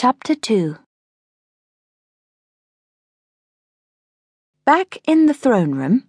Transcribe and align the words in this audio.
Chapter 0.00 0.36
2 0.36 0.76
Back 4.64 4.98
in 5.08 5.26
the 5.26 5.34
throne 5.34 5.74
room, 5.74 6.04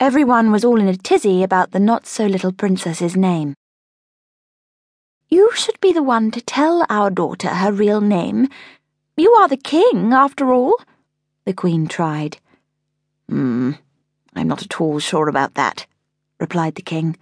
everyone 0.00 0.50
was 0.50 0.64
all 0.64 0.80
in 0.80 0.88
a 0.88 0.96
tizzy 0.96 1.42
about 1.42 1.72
the 1.72 1.78
not 1.78 2.06
so 2.06 2.24
little 2.24 2.50
princess's 2.50 3.14
name. 3.14 3.52
You 5.28 5.50
should 5.54 5.78
be 5.82 5.92
the 5.92 6.02
one 6.02 6.30
to 6.30 6.40
tell 6.40 6.86
our 6.88 7.10
daughter 7.10 7.48
her 7.48 7.72
real 7.72 8.00
name. 8.00 8.48
You 9.18 9.32
are 9.32 9.48
the 9.48 9.58
king, 9.58 10.14
after 10.14 10.50
all, 10.50 10.74
the 11.44 11.52
queen 11.52 11.88
tried. 11.88 12.38
Hmm, 13.28 13.72
I'm 14.34 14.48
not 14.48 14.62
at 14.62 14.80
all 14.80 14.98
sure 14.98 15.28
about 15.28 15.52
that, 15.56 15.86
replied 16.40 16.76
the 16.76 16.80
king. 16.80 17.18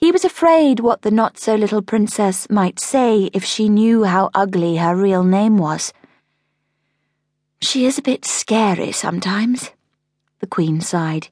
He 0.00 0.12
was 0.12 0.24
afraid 0.24 0.78
what 0.78 1.02
the 1.02 1.10
not 1.10 1.38
so 1.38 1.56
little 1.56 1.82
princess 1.82 2.48
might 2.48 2.78
say 2.78 3.30
if 3.32 3.42
she 3.44 3.68
knew 3.68 4.04
how 4.04 4.30
ugly 4.32 4.76
her 4.76 4.94
real 4.94 5.24
name 5.24 5.58
was. 5.58 5.92
She 7.60 7.84
is 7.84 7.98
a 7.98 8.02
bit 8.02 8.24
scary 8.24 8.92
sometimes, 8.92 9.72
the 10.38 10.46
Queen 10.46 10.80
sighed. 10.80 11.30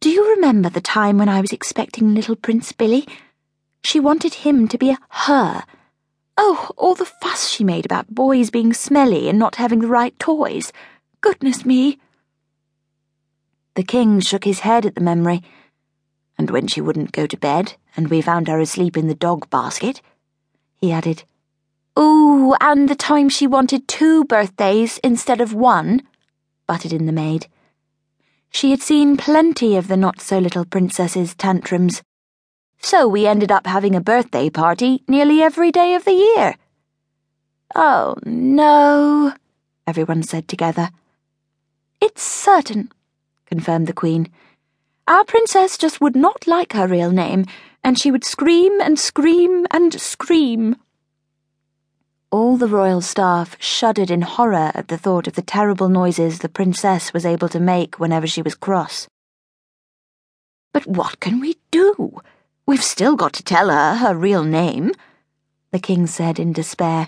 Do 0.00 0.10
you 0.10 0.28
remember 0.34 0.68
the 0.68 0.82
time 0.82 1.16
when 1.16 1.30
I 1.30 1.40
was 1.40 1.54
expecting 1.54 2.14
little 2.14 2.36
Prince 2.36 2.72
Billy? 2.72 3.08
She 3.82 4.00
wanted 4.00 4.34
him 4.34 4.68
to 4.68 4.76
be 4.76 4.90
a 4.90 4.98
her. 5.08 5.64
Oh, 6.36 6.70
all 6.76 6.94
the 6.94 7.06
fuss 7.06 7.48
she 7.48 7.64
made 7.64 7.86
about 7.86 8.14
boys 8.14 8.50
being 8.50 8.74
smelly 8.74 9.30
and 9.30 9.38
not 9.38 9.56
having 9.56 9.78
the 9.78 9.86
right 9.86 10.16
toys. 10.18 10.74
Goodness 11.22 11.64
me. 11.64 11.98
The 13.76 13.82
king 13.82 14.20
shook 14.20 14.44
his 14.44 14.60
head 14.60 14.84
at 14.84 14.94
the 14.94 15.00
memory. 15.00 15.42
And 16.38 16.50
when 16.50 16.66
she 16.66 16.80
wouldn't 16.80 17.12
go 17.12 17.26
to 17.26 17.36
bed, 17.36 17.74
and 17.96 18.08
we 18.08 18.20
found 18.20 18.48
her 18.48 18.60
asleep 18.60 18.96
in 18.96 19.08
the 19.08 19.14
dog 19.14 19.48
basket, 19.50 20.02
he 20.80 20.92
added, 20.92 21.24
Ooh, 21.98 22.54
and 22.60 22.88
the 22.88 22.94
time 22.94 23.28
she 23.28 23.46
wanted 23.46 23.88
two 23.88 24.24
birthdays 24.24 24.98
instead 24.98 25.40
of 25.40 25.54
one, 25.54 26.02
butted 26.66 26.92
in 26.92 27.06
the 27.06 27.12
maid. 27.12 27.46
She 28.50 28.70
had 28.70 28.82
seen 28.82 29.16
plenty 29.16 29.76
of 29.76 29.88
the 29.88 29.96
not 29.96 30.20
so 30.20 30.38
little 30.38 30.64
princess's 30.64 31.34
tantrums. 31.34 32.02
So 32.80 33.08
we 33.08 33.26
ended 33.26 33.50
up 33.50 33.66
having 33.66 33.94
a 33.94 34.00
birthday 34.00 34.50
party 34.50 35.02
nearly 35.08 35.42
every 35.42 35.72
day 35.72 35.94
of 35.94 36.04
the 36.04 36.12
year. 36.12 36.56
Oh, 37.74 38.14
no, 38.24 39.32
everyone 39.86 40.22
said 40.22 40.48
together. 40.48 40.90
It's 42.00 42.22
certain, 42.22 42.92
confirmed 43.46 43.86
the 43.86 43.92
Queen. 43.92 44.28
Our 45.08 45.24
princess 45.24 45.78
just 45.78 46.00
would 46.00 46.16
not 46.16 46.46
like 46.46 46.72
her 46.72 46.88
real 46.88 47.12
name, 47.12 47.44
and 47.84 47.98
she 47.98 48.10
would 48.10 48.24
scream 48.24 48.80
and 48.80 48.98
scream 48.98 49.66
and 49.70 50.00
scream. 50.00 50.76
All 52.32 52.56
the 52.56 52.66
royal 52.66 53.00
staff 53.00 53.56
shuddered 53.60 54.10
in 54.10 54.22
horror 54.22 54.72
at 54.74 54.88
the 54.88 54.98
thought 54.98 55.28
of 55.28 55.34
the 55.34 55.42
terrible 55.42 55.88
noises 55.88 56.40
the 56.40 56.48
princess 56.48 57.12
was 57.12 57.24
able 57.24 57.48
to 57.50 57.60
make 57.60 58.00
whenever 58.00 58.26
she 58.26 58.42
was 58.42 58.56
cross. 58.56 59.06
But 60.72 60.88
what 60.88 61.20
can 61.20 61.38
we 61.38 61.56
do? 61.70 62.20
We've 62.66 62.82
still 62.82 63.14
got 63.14 63.32
to 63.34 63.44
tell 63.44 63.70
her 63.70 63.94
her 63.94 64.14
real 64.14 64.42
name, 64.42 64.90
the 65.70 65.78
king 65.78 66.08
said 66.08 66.40
in 66.40 66.52
despair. 66.52 67.06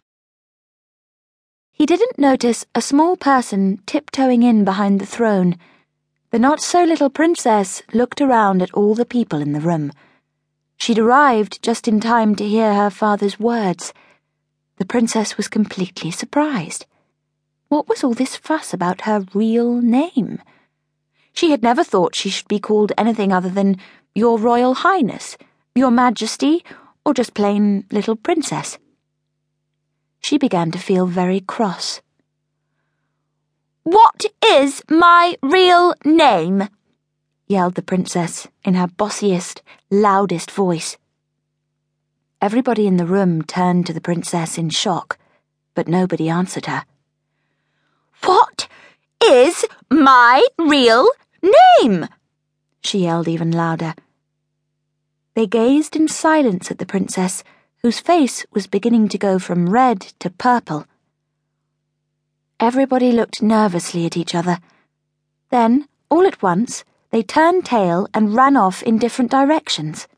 He 1.72 1.84
didn't 1.84 2.18
notice 2.18 2.64
a 2.76 2.80
small 2.80 3.16
person 3.16 3.82
tiptoeing 3.86 4.44
in 4.44 4.64
behind 4.64 5.00
the 5.00 5.06
throne. 5.06 5.56
The 6.30 6.38
not 6.38 6.60
so 6.60 6.84
little 6.84 7.08
princess 7.08 7.82
looked 7.94 8.20
around 8.20 8.60
at 8.60 8.74
all 8.74 8.94
the 8.94 9.06
people 9.06 9.40
in 9.40 9.52
the 9.52 9.60
room. 9.60 9.92
She'd 10.76 10.98
arrived 10.98 11.62
just 11.62 11.88
in 11.88 12.00
time 12.00 12.34
to 12.36 12.46
hear 12.46 12.74
her 12.74 12.90
father's 12.90 13.40
words. 13.40 13.94
The 14.76 14.84
princess 14.84 15.38
was 15.38 15.48
completely 15.48 16.10
surprised. 16.10 16.84
What 17.68 17.88
was 17.88 18.04
all 18.04 18.12
this 18.12 18.36
fuss 18.36 18.74
about 18.74 19.02
her 19.02 19.24
real 19.32 19.80
name? 19.80 20.42
She 21.32 21.50
had 21.50 21.62
never 21.62 21.82
thought 21.82 22.14
she 22.14 22.28
should 22.28 22.48
be 22.48 22.60
called 22.60 22.92
anything 22.98 23.32
other 23.32 23.48
than 23.48 23.78
Your 24.14 24.38
Royal 24.38 24.74
Highness, 24.74 25.38
Your 25.74 25.90
Majesty, 25.90 26.62
or 27.06 27.14
just 27.14 27.32
plain 27.32 27.86
Little 27.90 28.16
Princess. 28.16 28.76
She 30.20 30.36
began 30.36 30.70
to 30.72 30.78
feel 30.78 31.06
very 31.06 31.40
cross. 31.40 32.02
Is 34.58 34.82
my 34.90 35.36
real 35.40 35.94
name? 36.04 36.68
yelled 37.46 37.76
the 37.76 37.90
princess 37.90 38.48
in 38.64 38.74
her 38.74 38.88
bossiest, 38.88 39.60
loudest 39.88 40.50
voice. 40.50 40.96
Everybody 42.42 42.88
in 42.88 42.96
the 42.96 43.06
room 43.06 43.42
turned 43.42 43.86
to 43.86 43.92
the 43.92 44.00
princess 44.00 44.58
in 44.58 44.70
shock, 44.70 45.16
but 45.76 45.86
nobody 45.86 46.28
answered 46.28 46.66
her. 46.66 46.82
What 48.24 48.66
is 49.22 49.64
my 49.92 50.44
real 50.58 51.08
name? 51.80 52.08
she 52.80 53.04
yelled 53.04 53.28
even 53.28 53.52
louder. 53.52 53.94
They 55.34 55.46
gazed 55.46 55.94
in 55.94 56.08
silence 56.08 56.68
at 56.72 56.78
the 56.78 56.92
princess, 56.94 57.44
whose 57.82 58.00
face 58.00 58.44
was 58.50 58.66
beginning 58.66 59.08
to 59.10 59.18
go 59.18 59.38
from 59.38 59.70
red 59.70 60.00
to 60.18 60.30
purple. 60.30 60.84
Everybody 62.60 63.12
looked 63.12 63.40
nervously 63.40 64.04
at 64.04 64.16
each 64.16 64.34
other. 64.34 64.58
Then, 65.50 65.86
all 66.10 66.26
at 66.26 66.42
once, 66.42 66.82
they 67.10 67.22
turned 67.22 67.64
tail 67.64 68.08
and 68.12 68.34
ran 68.34 68.56
off 68.56 68.82
in 68.82 68.98
different 68.98 69.30
directions. 69.30 70.08